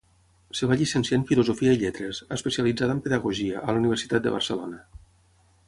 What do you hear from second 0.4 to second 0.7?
Es